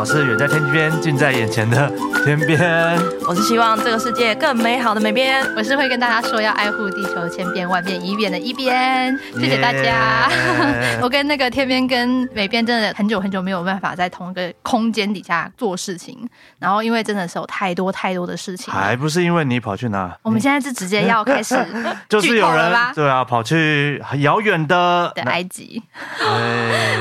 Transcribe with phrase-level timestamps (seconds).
[0.00, 1.92] 我是远在天边，近在眼前的
[2.24, 2.58] 天边。
[3.28, 5.44] 我是希望这个世界更美好的美边。
[5.54, 9.14] 我是会跟大家说要爱护地球千变万变一变的一边。
[9.34, 10.26] 谢谢大家。
[11.02, 16.26] 我跟那个天边跟美边真的很久很久没有办法在同一个空间底下做事情，
[16.58, 20.16] 然后因为真的是有太多太多的事情，还不是因为你跑去哪？
[20.22, 21.54] 我们现在是直接要开始
[22.08, 25.82] 就是有人 对啊，跑去很遥远的的埃及。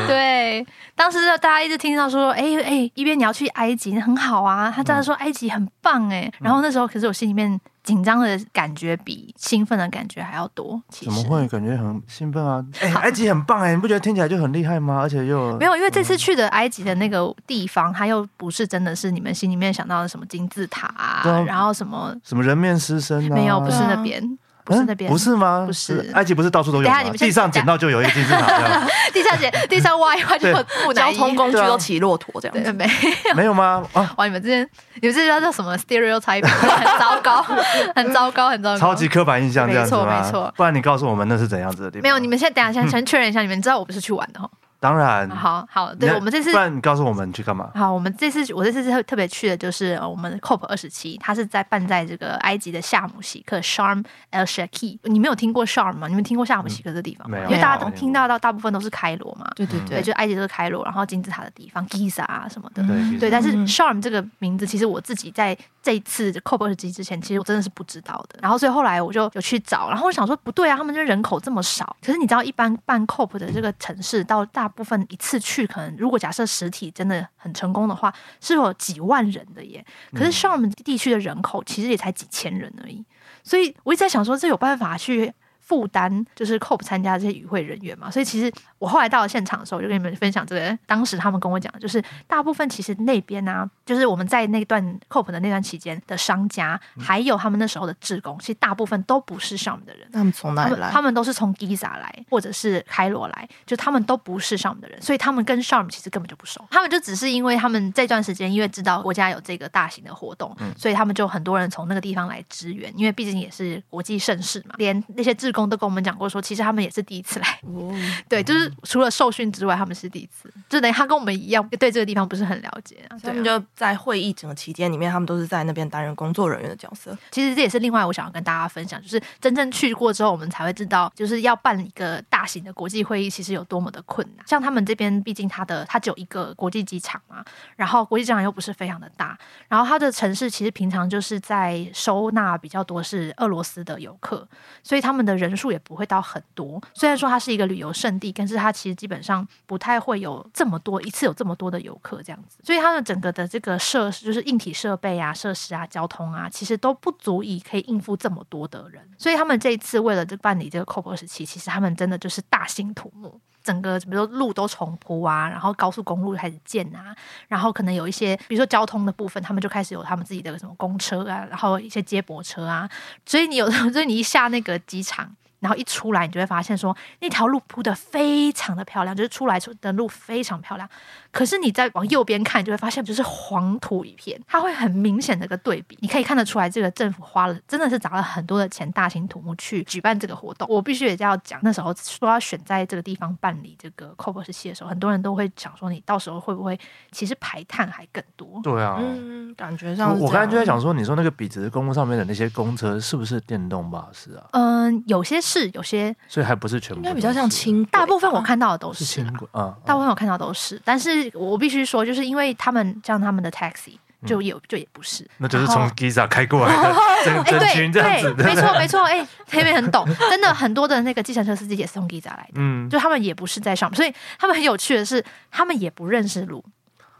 [0.05, 0.65] 对。
[0.99, 4.69] 当时大家一直听到说，哎、欸、哎、欸，一边你要去埃及，很好啊。
[4.69, 10.81] 他大家说埃及很棒哎、欸，然后那时候可是我心里面紧张的感觉比兴奋的感觉还要多。
[10.89, 12.61] 其实怎么会感觉很兴奋啊？
[12.81, 14.99] 哎、欸， 埃及很棒哎、欸，你不觉得听起来就很厉害吗？
[14.99, 24.37] 而且又没有，因为这次去的埃及的那个地方，它又不是真的是你们心里面想到的什么金字塔啊，啊然后什么什么人面狮身啊，没有，不是那边。
[24.69, 25.63] 不是那边，不是吗？
[25.65, 27.03] 不是，埃及不是到处都有吗？
[27.17, 32.85] 地上捡到就有一个金字塔， 地上捡，地上挖一挖就有交通工具都骑骆驼这样子，没
[33.29, 33.83] 有没有吗？
[33.93, 34.69] 啊，哇，你们这边，
[35.01, 36.45] 你们这叫叫什么 stereotype？
[36.47, 37.41] 很糟糕，
[37.95, 39.95] 很糟糕，很糟糕，超级刻板印象这样子？
[39.95, 40.53] 没错，没错。
[40.55, 42.03] 不然你告诉我们那是怎样子的地方？
[42.03, 44.49] 没有，你们现在等下先先确认一下，你们知道我不是去玩的哈。
[44.79, 47.69] 当然，好好，对我们这次，不然你告诉我们去干嘛？
[47.75, 54.97] 好，我们这次我这次特特别去的就是我们的 COP 二十七，它是在办在这个埃及的夏姆西克 Sharm El Sheikh。
[55.03, 56.07] 你没有听过 Sharm 吗？
[56.07, 57.37] 你们听过夏姆西克这地方吗？
[57.37, 59.45] 没有，因为大家都听到到大部分都是开罗嘛。
[59.55, 62.81] 对对对，就埃及都是开罗，然后金字塔的地方，Giza 啊什么的。
[62.87, 68.39] 对对，但是 Sharm 这个名字，其实我自己在这一次 COP 二十七之前，其实我真的是不知道的。
[68.41, 75.39] 然后所以后来我就有去找，然后我想说不对啊，他们这人口这么少，可是你知道一般办 COP 的这个城市，到大部分一次。
[75.39, 79.83] 去可能，如果假设实体真的很成功的话，是有几万人的耶。
[80.13, 83.03] 可是像我们地区的人口，其实也才几千人而已。
[83.43, 85.33] 所以我一直在想说，这有办法去。
[85.69, 90.77] 负担就是 COP 参加这些与会人员嘛，所以其实我后来到了现场的时候，我就跟你们分享这个。
[90.87, 100.09] 当时他们跟我讲，就是大部分其实那边啊，就是我们在那段 COP 的那段期间的商家，还有他们那时候的职工，其实大部分都不是 Sharm 的人。
[100.11, 100.89] 他们从哪里来？
[100.89, 106.65] 他们都是从 Giza 来，或者是开罗来，就他们都不是 Sharm 的人，所以他们跟 Sharm 其实根本就不熟。
[106.71, 114.75] 他们就只是因为他们这段时间因为知道国家有这个大型的活动，所以他们就很多人从那个地方来支援，因为毕竟也是国际盛事嘛。
[114.77, 116.39] 连那些志工都跟我们讲过说。
[116.39, 117.93] 其实他们也是第一次来，哦、
[118.29, 123.17] 对，就是除了受训之外，他们是第一次，就等于他跟我们一样，对这个地方不是很了解啊。
[123.23, 127.17] 他们就在会议整个期间里面，他们都是在那边担任工作人员的角色。
[127.31, 134.45] 其实这也是另外我想要跟大家分享，就是真正去过之后，我们才会知道，就是要办一个大型的国际会议，其实有多么的困难。
[134.47, 137.43] 像他们这边，毕竟它的它只有一个国际机场嘛，
[137.75, 139.37] 然后国际机场又不是非常的大，
[139.67, 144.47] 然后它的城市其实平常就是在收纳比较多是俄罗斯的游客，
[144.83, 159.01] 所以他们的人人数也不会到很多，虽然说它是一个旅游胜地，但是它其实基本上不太会有这么多一次有这么多的游客这样子，所以它的整个的这个设施，就是硬体设备啊、设施啊、交通啊，其实都不足以可以应付这么多的人。
[159.17, 167.15] 所以他们这一次为了这办理这个 COP 二十七，其实他们真的就是大兴土木，整个比如说路都重铺啊，然后高速公路开始建啊，
[167.47, 172.89] 然后可能有一些比如说交通的部分，他们就开始有他们自己的什么公车啊，然后一些接驳车啊，
[173.27, 175.35] 所以你有， 所以你一下那个机场。
[175.59, 180.89] 然后一出来，你就会发现说，那条路铺的非常的漂亮，就是出来的路非常漂亮。
[181.31, 185.97] 可是你再往右边看，你就会发现就是黄土一片，它会很明显的一个对比。
[186.01, 190.67] 你可以看得出来，这个政府花了真的是砸了很多的钱，大型土木去举办这个活动。
[190.69, 196.79] 我必须也要讲，那时候说要选在这个地方办理这个 COP 二十七的时候，很多人都会想说，你到时候会不会
[197.11, 198.59] 其实排碳还更多？
[198.63, 204.47] 对啊，嗯，感觉上我刚才就在想说，你说那个笔直公路上面的那些公车是不是电动巴士啊？
[204.53, 212.05] 嗯，有些是，有些所以还不是全部，应该比较像轻，大部分我看到的都是轻轨啊，大部分我看到都是，但是我必须说。
[212.05, 213.95] 就是因为他们像他们的 taxi
[214.25, 226.63] 就有就也不是，那就是从 Giza 开过来的 整整群这样子，没错没错，哎，天边很懂，真的很多的那个计程车司机也是从 Giza 来的，嗯，就他们也不是在上面，所以他们很有趣的是，他们也不认识路。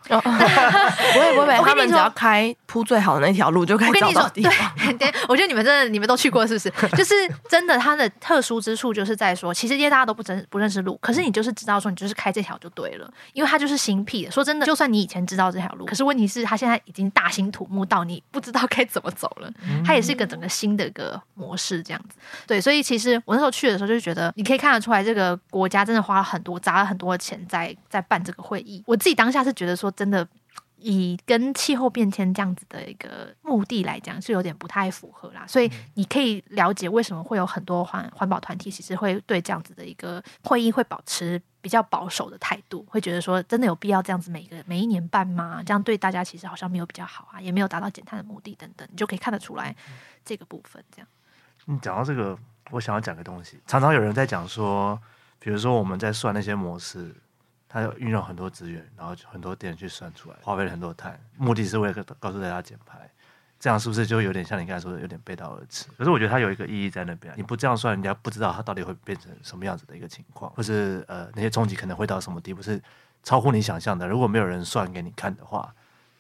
[0.08, 4.72] 哦， 不会不会，他们只要开铺最好的那条路就可以找到地方。
[4.76, 6.70] 对，对，我觉得你们真的你们都去过是不是？
[6.98, 7.14] 就是
[7.48, 14.32] 真的，它的特殊之处就是在说，其实因为大家都不真不认识路，可是你就是知道说你就是开这条就对了，因为它就是新辟的。
[14.32, 19.52] 说真的，就算你以前知道这条路，可是问题是它现在已经大兴土木到你不知道该怎么走了。
[19.86, 22.18] 它也是一个整个新的一个模式这样子。
[22.48, 28.82] 对，所以其实我那时候去的时候就觉得，你可以看得出来，这个国家真的花了很多砸了很多的钱在在办这个会议。
[28.86, 30.28] 我自己当下是觉得说真的。
[30.82, 35.46] 以跟气候变迁这样子的一个目的来讲，是有点不太符合啦。
[35.46, 45.62] 所以你可以了解为什么会有很多环环保团体其实会对这样子的一个会议会保持比较保守的态度，会觉得说真的有必要这样子每个每一年办吗？
[45.66, 49.76] 这样对大家其实好像没有比较好啊，也没有达到减碳的目的等等，你就可以看得出来
[50.24, 50.82] 这个部分。
[50.96, 51.08] 这样，
[51.66, 52.40] 你讲到这个，
[52.72, 54.98] 我想要讲个东西，常常有人在讲说，
[55.40, 57.14] 比如说我们在算那些模式。
[57.72, 63.08] 他要运用很多资源，然后很多电去算出来，花费了很多碳，目的是为了告诉大家减排，
[63.60, 65.86] 这样是不是就有点像你刚才说的，有点背道而驰？
[65.96, 72.82] 可是我觉得它有一个意义在那边，你不这样算，人家不知道它到底会变成什么样子的一个情况，或是呃那些冲击可能会到什么地步，是
[73.24, 74.08] 超乎你想象的。
[74.08, 75.72] 如果没有人算给你看的话，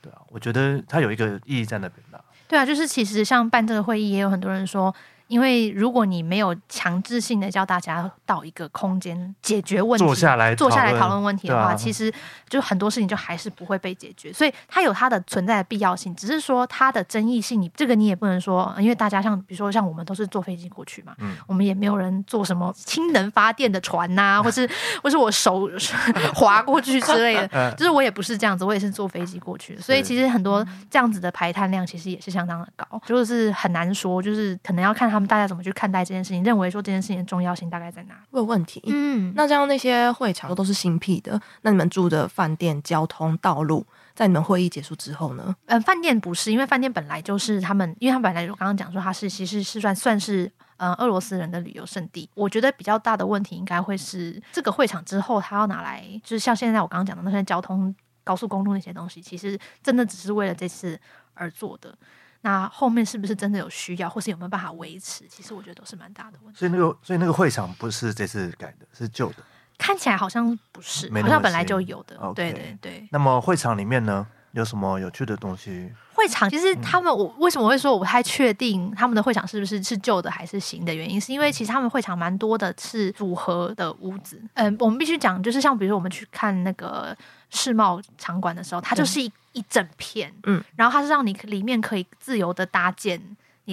[0.01, 2.23] 对啊，我觉得它有一个意义在那边的。
[2.47, 4.93] 对啊，就是其实像办这个会议，也有很多人说。
[5.29, 12.11] 因为如果你没有强制性的叫大家到一个空间解决问题，坐下来坐下来讨论问题的话，啊、其实
[12.49, 14.33] 就很多事情就还是不会被解决。
[14.33, 24.67] 所以它有它的存在的必要性，只是说它的争议性，你这个你也不能说，因为大家像比如说像我们都是坐飞机过去嘛，嗯、我们也没有人坐什么氢能发电的船呐、啊， 或是
[25.03, 25.69] 或是我手
[26.33, 29.81] 滑过去之类的， 就是我也不是这样子，我也是坐飞机过去的。
[29.81, 35.29] 所以其实很多这样子的排碳量其实也是相当的高，就是很难说，就是可能要看他。
[35.29, 36.43] 大家怎么去看待这件事情？
[36.43, 38.15] 认为说这件事情的重要性大概在哪？
[38.31, 38.81] 问问题。
[38.87, 43.85] 嗯，那这样那些会场都是新辟的，那你们住的饭店、交通、道路，
[44.15, 45.55] 在你们会议结束之后呢？
[45.67, 52.27] 嗯，饭店不是，因为饭店本来就是他们，因为他们本来就刚刚讲说，它是其实是算算是嗯俄罗斯人的旅游胜地。
[52.33, 60.99] 我觉得比较大的问题应该会是这个会场之后，他要拿来，就是像现在我刚刚讲的那些交通、高速公路那些东西，其实真的只是为了这次
[61.35, 61.95] 而做的。
[62.41, 65.25] 那后面是不是真的有需要，或是有没有办法维持？
[65.27, 66.59] 其实我觉得都是蛮大的问题。
[66.59, 69.43] 所以那个，所以那个会场不是这次改的，是旧的。
[69.77, 72.17] 看起来好像不是，好像本来就有的。
[72.17, 72.33] Okay.
[72.33, 73.07] 对对对。
[73.11, 75.91] 那么会场里面呢，有什么有趣的东西？
[76.13, 84.41] 会场其实他们，我为什么会说我不太确定他们的会场是不是是旧的还是新的原因，是因为其实他们会场蛮多的是组合的屋子。
[84.55, 87.15] 嗯，我们必须讲，就是像比如说我们去看那个
[87.49, 89.31] 世贸场馆的时候，它就是一。
[89.53, 93.19] 一整片，嗯，然后它是让你里面可以自由的搭建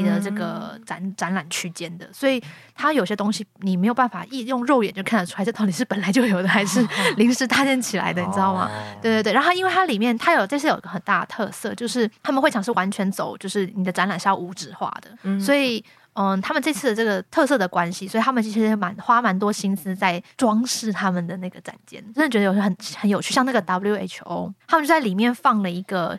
[0.03, 2.43] 你的这个展、嗯、展览区间的，所以
[2.75, 8.71] 它有些东西你没有办法一用肉眼就看得出来，这到底是本来就有的还是 临时搭建起来的，哦、你知道吗？
[9.01, 9.33] 对对对。
[9.33, 15.83] 然后因为它里面它有这次有一个很大的特色，就是他们会场是完全走，就是你的展览是要无纸化的，嗯、所以。
[16.19, 23.35] 嗯，他们这次的这个特色的关系，所以他们其实蛮花蛮多心思在装饰他们的那个展间，真的觉得有很很有趣。
[23.35, 26.19] 像那个 WHO，他们就在里面放了一个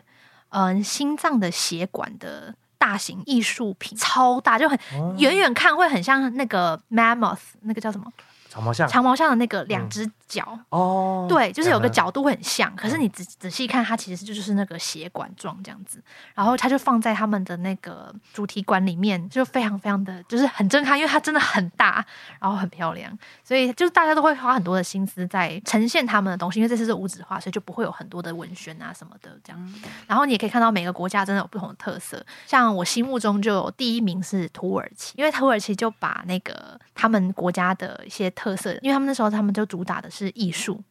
[0.50, 4.78] 嗯心脏的血管的大型艺术品，超大，就很
[5.18, 8.10] 远远看会很像那个 Mammoth，那个叫什么？
[8.48, 8.88] 长毛象。
[8.88, 10.10] 长毛象的那个两只。
[10.28, 16.02] 角哦，对，就是有个角度会很像，可是你仔仔细看，它其实就是那个血管状这样子，
[16.34, 22.04] 然后它就放在他们的那个主题馆里面，就非常非常的就是很震撼，因为它真的很大，
[22.38, 29.74] 然后很漂亮，所以就是大家都会花很多的心思在呈现他们的东西，因为这次是无纸化，所以就不会有很多的文宣啊什么的这样。
[30.06, 40.17] 然后你也可以看到每个国家真的有不同的特色，像我心目中就有第一名是土耳其，因为土耳其就把那个他们国家的一些特色，因为他们那时候他们就主打的是。
[40.18, 40.82] 是艺术，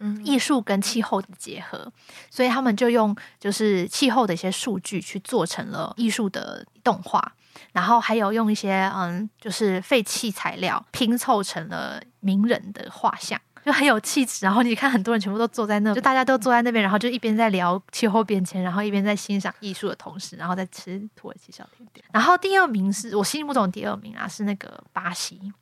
[0.00, 1.90] 嗯，艺术跟气候的结合，
[2.30, 7.32] 所以他们就用就是气候的一些数据去做成了艺术的动画，
[7.72, 14.44] 然后还有用一些嗯，就是废弃材料拼凑成了名人的画像，就很有气质。
[14.44, 22.04] 然后你看，很多人全部都坐在那，就大家都坐在那边，然后就一边在聊气候变迁，然后一边在欣赏艺术的同时，然后再吃土耳其小甜点。
[22.12, 25.52] 然后第二名是我心目中的第二名啊，是那个巴西。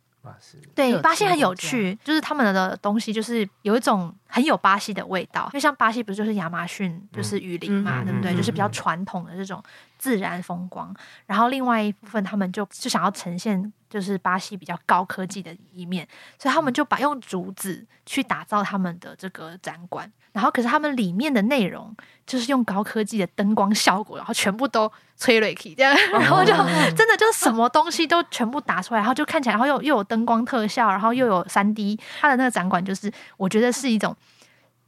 [0.75, 8.35] 对，巴西很有趣，就是他们的东西就是有一种很有巴西的味道，因为像巴西不是就是亚马逊就是雨林嘛，对不对？
[8.35, 9.63] 就是比较传统的这种
[9.99, 10.95] 自然风光。
[11.27, 16.07] 然后另外一部分，他们就就想要呈现就是巴西比较高科技的一面，
[16.39, 20.13] 所以他们就把用竹子去打造他们的这个展馆。
[20.33, 26.53] 然后可是他们里面的内容就是用高科技的灯光效果，然后全部都催泪气这样， 然后就
[26.95, 34.15] 真的就什么东西都全部打出来，然后就看起来，然后又又有灯光特效，然后又有三 D，他的那个展馆就是我觉得是一种。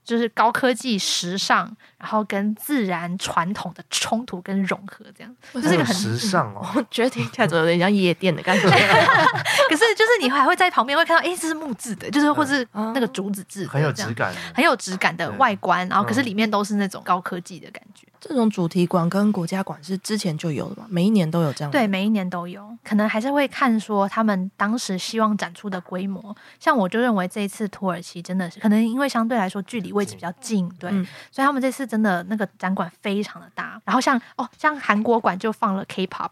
[0.08, 6.66] 就是高科技、时尚，然后跟自然传统的冲突跟融合，这样，就是一个很时尚哦。
[6.74, 8.62] 我觉得听起来总有点像夜店的感觉。
[9.68, 15.86] 可是，就是你还会在旁边会看到，哎，这是木质的，就是或是那个竹子制，很有质感，很有质感的外观。
[15.88, 18.06] 然后，可是里面都是那种高科技的感觉。
[18.20, 20.88] 这种主题馆跟国家馆是之前就有的嘛？
[20.90, 21.70] 每一年都有这样。
[21.70, 26.36] 对，每一年都有，可能还是会看说他们当时希望展出的规模。
[26.58, 33.80] 像我就认为这一次土耳其真的是可能因为相对来说距离位置比较近，对，嗯、所以他们这次真的那个展馆非常的大。
[33.84, 36.30] 然后像哦，像韩国馆就放了 K-pop。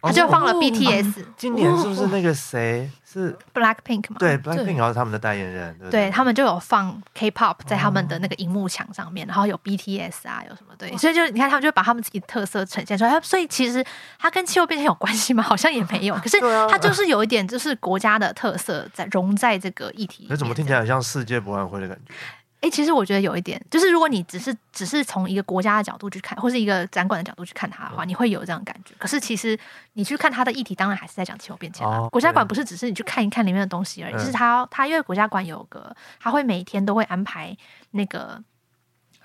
[0.00, 4.16] 他就放了 BTS，今年是不是那个谁是 Blackpink 嘛？
[4.18, 13.20] 对，Blackpink 好像是他们的代言人，对，他们就有放 K-pop 在他们的那个荧幕墙上面，然后有 BTS 啊，有什么对，所以就你看他们就把他们自己的特色呈现出来。
[13.20, 13.84] 所以其实
[14.18, 15.42] 它跟气候变迁有关系吗？
[15.42, 16.14] 好像也没有。
[16.16, 16.38] 可是
[16.70, 20.26] 它就是有一点，就是国家的特色在融在这个议题。
[20.30, 22.14] 那怎么听起来很像世界博览会的感觉？
[22.60, 28.94] 哎，其实我觉得有一点，就是如果你只是只是从一个国家的角度去看，或是一个展馆的角度去看它的话，你会有这样的感觉。
[28.98, 29.56] 可是其实
[29.92, 31.98] 你去看它的议题，当然还是在讲气候变迁啊。
[31.98, 37.56] 哦、国家馆不是只是你去看一看里面的东西而已，就是它它因为国家馆有个，它会每天都会安排
[37.92, 38.42] 那个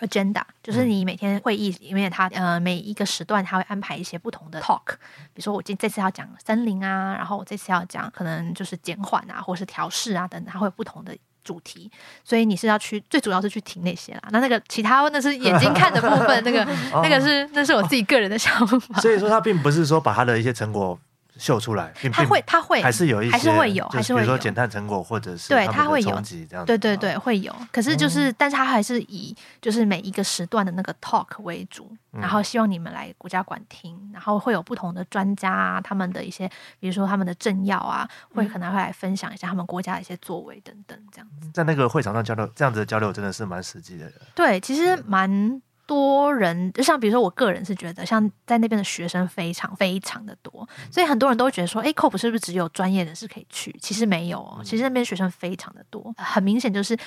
[0.01, 4.85] agenda，就是你每天会议里面它呃每一个时段它会安排一些不同的 talk，
[5.33, 11.17] 比如说我今这次要讲森林啊，然后我这次要讲可能就是减缓啊，或是调试啊等等，它会有不同的。
[11.43, 11.91] 主题，
[12.23, 14.21] 所以你是要去，最主要是去听那些啦。
[14.31, 16.65] 那那个其他那是眼睛看的部分，那个
[17.03, 18.99] 那个是那是我自己个人的想法。
[18.99, 20.97] 所以说，他并不是说把他的一些成果。
[21.37, 27.55] 秀出来，他会，他会，还是有一些，还是会有，还是会有，比如说减碳成果，或者是对，他会有这样子，对对对，会有。
[27.71, 36.47] 可是就是，但是他还是以就是每一个时段的那个 talk 为主，然后希望你们来国家馆听，然后会有不同的专家啊，他们的一些，
[36.79, 41.49] 比如说他们的政要啊，会可能会来分享一下他们国家的一些作为等等，这样子。
[41.53, 44.11] 在那个会场上交流，这样子的交流真的是蛮实际的。
[44.35, 45.61] 对，其实蛮。
[45.85, 53.75] 多人，就像比如说，我个人是觉得，像在那边的学生非常非常的多，所以很多人都会觉得说，哎，COP 是不是只有专业人士可以去？
[53.81, 56.97] 其实没有哦，其实那边学生非常的多，很明显就是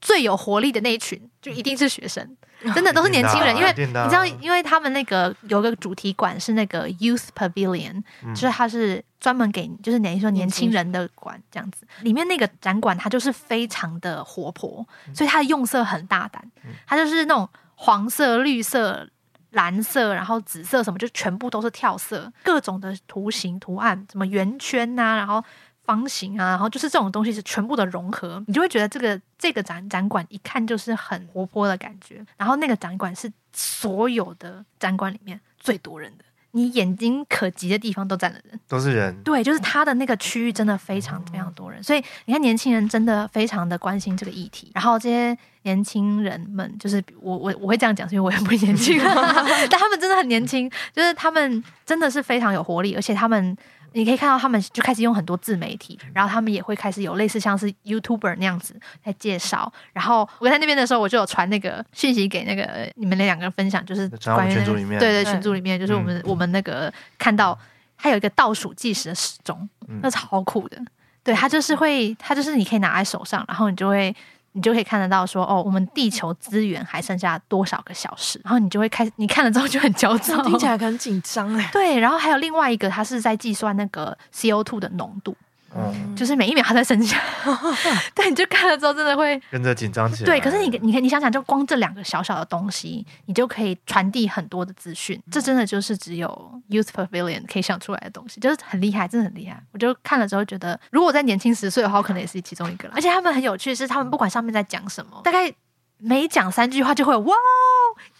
[0.00, 2.36] 最有活力的那一群，就一定是学生，
[2.74, 8.02] 真的都是年轻人，因为你知道，因为他们那个有个主题馆是那个 Youth Pavilion，
[8.34, 16.44] 就是它是专门给就是等于说年轻人的馆这样子，里面那个展馆它就是非常的活泼，所以它的用色很大胆，
[16.86, 17.48] 它就是那种。
[17.84, 19.06] 黄色、绿色、
[19.50, 25.44] 蓝色，然后紫色，什么就全部都是跳色，各种的图形图案，什么圆圈啊，然后
[25.82, 32.24] 方形啊，然后就是这种东西是全部的融合，你就会觉得这个这个展展馆一看就是很活泼的感觉。
[32.38, 36.24] 然后那个展馆是所有的展馆里面最多人的。
[36.54, 39.14] 你眼睛可及的地方都站了人，都是人。
[39.24, 44.70] 对，就是他的那个区域真的非常非常多人，所以你看年轻人真的非常的关心这个议题。
[44.72, 53.56] 然后这些年轻人们，就是我我我会这样讲，是因为我也不年轻， 但他们真的很年轻，就是他们真的是非常有活力，而且他们。
[53.94, 58.74] 你可以看到他们就开始用很多自媒体，然后他们也会开始有类似像是 YouTuber 那样子
[59.04, 59.72] 在介绍。
[59.92, 64.54] 然后我在那边的时候，我就有传那个讯息给那个你们那两个人分享，就是关于、
[64.98, 67.58] 对对，群组里面就是我们、嗯、我们那个看到
[67.94, 69.68] 还有一个倒数计时的时钟，
[70.02, 70.76] 那超酷的。
[71.22, 74.14] 对，它就是会，它就是你可以拿在手上，然后你就会。
[74.56, 81.68] 你就可以看得到说，哦，我们地球资源还剩下多少个小时，然后你就会开始，你看了之后就很焦躁， 听起来很紧张哎。
[81.72, 85.36] 对，然后还有另外一个，它是在计算那个 CO2 的浓度。
[85.76, 87.16] 嗯，就是每一秒它在生效，
[88.14, 90.26] 对，你就看了之后真的会跟着紧张起来。
[90.26, 95.20] 对，可是你你你想想，就光这两个小小的东西，你就可以传递很多的资讯。
[95.30, 99.60] 这真的就是只有 Youth Pavilion 可以想出来的东西，就是很厉害，真的很厉害。
[99.72, 102.94] 我就看了之后觉得，如果我再年轻十岁的话，我可能也是其中一个了。
[102.96, 105.52] 而且他们很有趣，是他们不管上面在讲什么，大概
[105.98, 107.34] 每讲三句话就会有哇。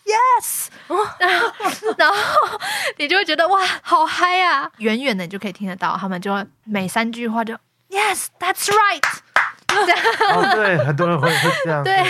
[0.04, 0.68] Yes，
[1.18, 1.52] 然后
[1.96, 2.14] 然后
[2.99, 4.70] 你就会觉得哇，好嗨啊！
[4.78, 7.54] 远远的你就可以听得到，他们就会每三句话就
[7.88, 9.02] Yes，that's right，
[9.66, 9.99] 这样。
[10.34, 12.04] 哦，对，很多人会会这样，对，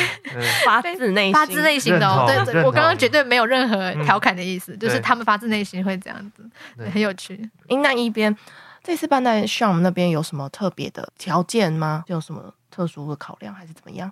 [0.65, 2.25] 发自内心，发自内心的哦。
[2.27, 6.51] 对，对我刚刚绝对没有任何调侃的意思，嗯、就是他们发自内心会这样子，
[6.93, 7.49] 很有趣。
[7.69, 8.35] 那一边
[8.83, 12.03] 这次办在 SHARM 那边有什么特别的条件吗？
[12.09, 14.11] 有什么特殊的考量，还是怎么样？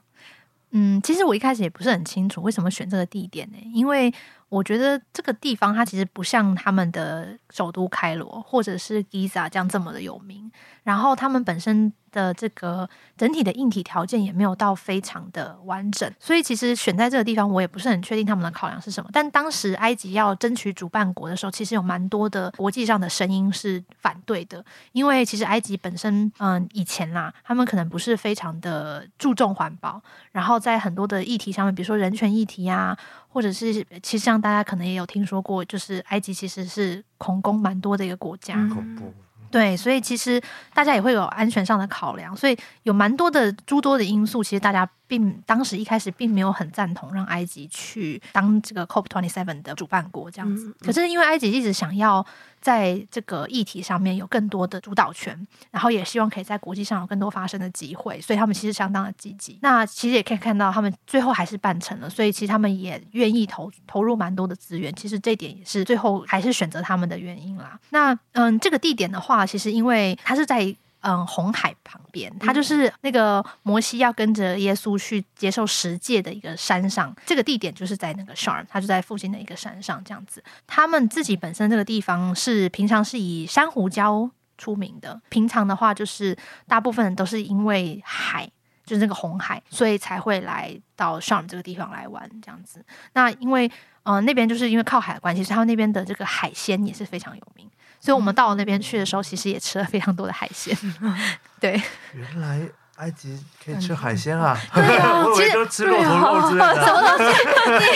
[0.73, 3.59] 嗯，其实我一开始也不是很清楚为什么选这个地点呢？
[3.73, 4.13] 因为
[4.53, 11.91] 我觉得这个地方它其实不像他们的首都开罗或者是 Giza 这样这么的有名，然后他们本身。
[12.13, 19.09] 的这个整体的硬体条件也没有到非常的完整，所以其实选在这个地方，我也不是很确定他们的考量是什么。
[19.11, 32.95] 但当时埃及要争取主办国的时候，其实有蛮多的国际上的声音是反对的，因为其实埃及本身，嗯，以前啦，他们可能不是非常的注重环保，然后在很多的议题上面，比如说人权议题啊，
[33.33, 33.73] 或者是
[34.03, 38.55] 其实像大家可能也有听说过，就是埃及其实是恐攻蛮多的一个国家。
[38.69, 39.13] 恐怖。
[39.51, 40.41] 对，所以其实
[40.73, 50.75] 大家也会有安全上的考量，所以有蛮多的诸多的因素，其实大家并当时一开始并没有很赞同让埃及去当这个 COP twenty seven 的主办国这样子。
[50.81, 52.25] 可是因为埃及一直想要
[52.63, 59.59] 在这个议题上面有更多的主导权，然后也希望可以在国际上有更多发声的机会，所以他们其实相当的积极。
[59.61, 64.91] 那其实也可以看到，他们最后还是办成了，所以其实他们也愿意投投入蛮多的资源。
[64.95, 67.79] 其实这点也是最后还是选择他们的原因啦。
[67.91, 70.75] 那嗯，这个地点的话，其实因为它是在。
[71.03, 77.15] 嗯，红海旁边，它就是那个摩西要跟着耶稣去接受十诫的一个山上。
[77.27, 80.43] 这个地点就是在那个 Sharm，它就在附近的一个山上这样子。
[80.67, 86.37] 他们自己本身这个地方是平常是以珊瑚礁出名的，平常的话就是
[86.69, 88.49] 大部分人都是因为海，
[88.85, 92.85] 就是那个红海，所以才会来到 Sharm 这个地方来玩这样子。
[93.15, 93.67] 那因为
[94.05, 97.69] 嗯、呃、那边就是因为靠海的关系，所以他们那边的这个海鲜也是非常有名。
[98.05, 100.77] 所以我们到了那边去的时候，其实也吃了非常多的海鲜。
[101.61, 101.81] 对，
[102.13, 102.61] 原来
[102.97, 104.59] 埃及可以吃海鲜啊！
[104.75, 106.75] 对啊， 其实都吃骆驼肉之类的。
[106.85, 107.87] 什么东西？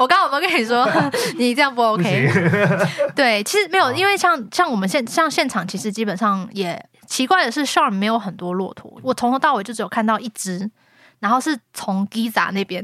[0.00, 0.88] 我刚刚有没有跟你说，
[1.36, 3.12] 你这样不 OK？
[3.14, 8.98] 对，其实没有，因为像像我们现像现场，其实基本上也奇怪的是，Sharm 没有很多骆驼。
[9.02, 10.70] 我从头到尾就只有看到一只，
[11.18, 12.82] 然后是从 Giza 那边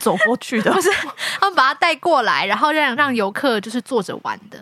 [0.00, 0.90] 走过去的，不是
[1.38, 4.58] 他们把它带过来，然后让让游客就是坐着玩的。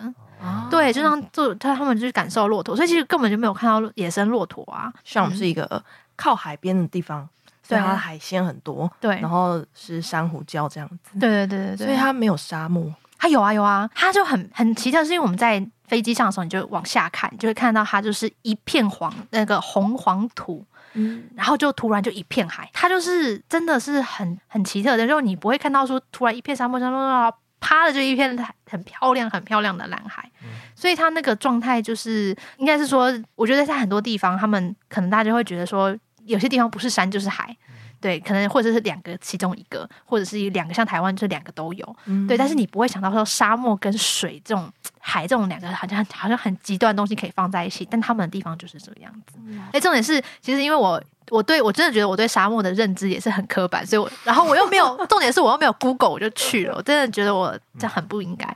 [0.70, 4.92] 对，就让坐他他们就是感受骆驼，所以其实根本就没有看到野生骆驼啊。
[5.04, 5.82] 像我们是一个
[6.16, 7.28] 靠海边的地方，嗯、
[7.62, 8.90] 所以它海鲜很多。
[9.00, 11.18] 对，然后是珊瑚礁这样子。
[11.18, 12.92] 对对对对对，所以它没有沙漠。
[13.18, 27.34] 它有啊有啊，它就很很奇特，是因为我们在飞机上的时候，你就往下看，你就会看到它就是一片黄那个红黄土，嗯，然后就突然就一片海，它就是真的是很很奇特的，就你不会看到说突然一片沙漠，沙漠。
[27.60, 28.36] 趴的就一片
[28.70, 49.38] 很漂亮、很漂亮的蓝海，嗯、所以他那个状态就是，应该是说，我觉得在很多地方，他们可能大家会觉得说，有些地方不是山就是海，嗯、对，可能或者是两个其中一个，或者是两个像台湾，就两个都有，嗯、对，但是你不会想到说沙漠跟水这种海这种两个好像好像很极端的东西可以放在一起，但他们的地方就是这个样子。
[49.72, 51.02] 哎、嗯，重点是，其实因为我。
[51.30, 58.46] 我对我真的觉得我对沙漠的认知也是很刻板，所以我然后我又没有重点是我又没有 Google 我就去了，我真的觉得我这很不应该，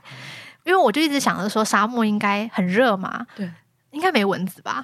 [0.63, 3.47] 因为我就一直想着说沙漠应该很热嘛，对，
[3.93, 4.83] 应该没蚊子吧？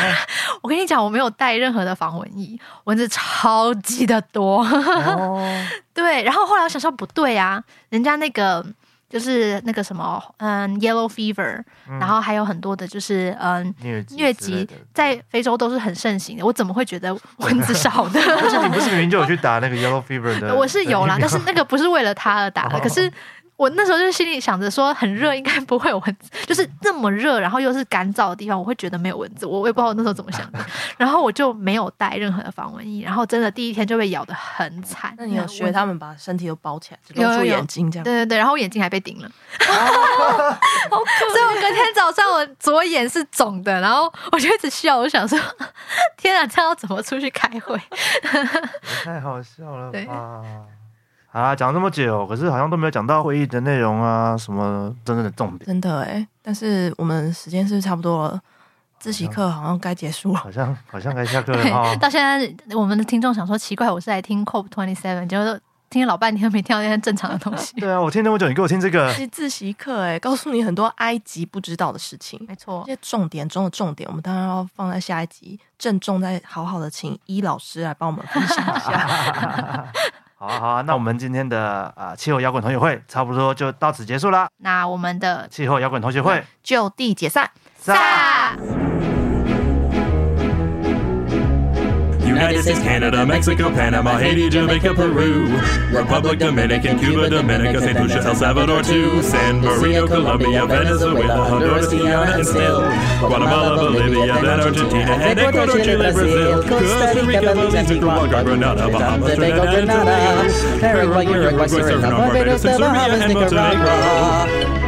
[0.62, 4.66] 我跟你讲，我没有带任何的防蚊衣，蚊子超级的多，
[5.92, 8.64] 对，然后后来我想说不对啊，人家那个。
[9.06, 16.44] 就是那个什么，嗯，yellow fever，嗯，然后还有很多的，就是嗯，疟疾，在非洲都是很盛行的。
[16.44, 18.20] 我怎么会觉得蚊子少的？
[18.72, 20.52] 不是明明就有去打那个 yellow fever 的？
[20.52, 23.12] 我是有啦，但是那个不是为了它而打的，可是。
[23.56, 26.30] 我那时候就心里想着说，很热，应该不会有蚊子。
[26.46, 29.46] 就是那么热，然后又是干燥的地方，我会觉得没有蚊子。
[29.46, 30.58] 我我也不知道我那时候怎么想的，
[30.98, 35.14] 然后我就没有带任何的防蚊衣，然后真的第一天就被咬得很惨。
[35.16, 38.04] 那你有学他们把身体都包起来，露出眼睛这样？
[38.04, 39.28] 对对对，然后我眼睛还被叮了，
[40.90, 40.96] 哦、
[41.32, 45.38] 所以我隔天早上我左眼是肿的，然后我就一直笑，我想说，
[46.16, 47.80] 天啊，这样要怎么出去开会？
[49.04, 50.42] 太好笑了吧！
[51.34, 55.66] 啊，讲了这么久，可是好像都没有讲到会议的内容啊，什么真正的重点。
[55.66, 58.40] 真的哎，但是我们时间是不是差不多了？
[59.00, 61.92] 自习课好像该结束了，好像好像该下课了哈。
[61.96, 65.58] 到现在，我们的听众想说奇怪，我是来听 COP twenty seven，结果
[65.90, 67.74] 听了老半天都没听到那些正常的东西。
[67.82, 72.40] 对啊，我听那么久，你给我听这个是自习课哎，告诉你很多埃及不知道的事情。
[72.48, 79.92] 没错，这些重点中的重点，我们当然要放在下一集，郑重再好好的请伊老师来帮我们分享一下。
[80.46, 84.46] 好啊好啊，那我们今天的啊气候摇滚同学会差不多就到此结束了。
[84.58, 87.50] 那我们的气候摇滚同学会就地解散。
[87.78, 88.58] 散。
[92.34, 95.46] United States, Canada, Mexico, Panama, Haiti, Jamaica, Peru,
[95.92, 97.98] Republic Dominican, Cuba, Dominica, St.
[98.00, 102.80] Lucia, El Salvador, to San Marino, Colombia, Venezuela, Honduras, Guyana, and still
[103.20, 109.74] Guatemala, Bolivia, then Argentina, and Ecuador, Chile, Brazil, Costa Rica, Belize, Nicaragua, Grenada, Bahamas, Trinidad
[109.78, 114.83] and Tobago, Paraguay, Uruguay, Suriname, Barbados, the Bahamas, Nicaragua.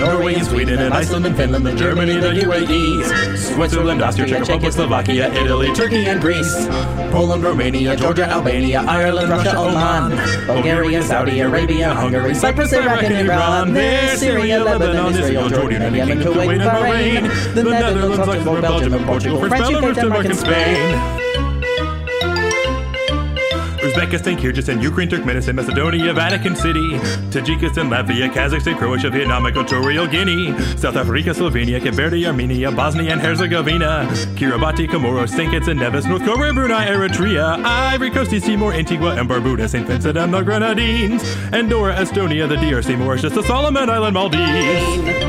[0.00, 4.72] Norway and Sweden and Iceland and Finland and Germany, the UAE, Switzerland, Austria, Czech Republic,
[4.72, 6.66] Slovakia, Italy, Turkey and Greece,
[7.10, 13.74] Poland, Romania, Georgia, Albania, Ireland, Russia, Oman, Bulgaria, Saudi Arabia, Hungary, Cyprus, Iraq and Iran,
[14.16, 19.38] Syria, Lebanon, Israel, Jordan and Yemen, Kuwait and Bahrain, the Netherlands, Luxembourg, Belgium and Portugal,
[19.48, 21.27] France, UK, Denmark and Spain.
[23.98, 27.00] Uzbekistan, Kyrgyzstan, Ukraine, Turkmenistan, Macedonia, Vatican City,
[27.34, 34.06] Tajikistan, Latvia, Kazakhstan, Croatia, Vietnam, Equatorial Guinea, South Africa, Slovenia, Cape Armenia, Bosnia and Herzegovina,
[34.36, 35.50] Kiribati, Comoros, St.
[35.50, 39.84] Kitts and Nevis, North Korea, Brunei, Eritrea, Ivory Coast, East Timor, Antigua and Barbuda, St.
[39.84, 45.27] Vincent and the Grenadines, Andorra, Estonia, the DRC, Mauritius, the Solomon Island, Maldives.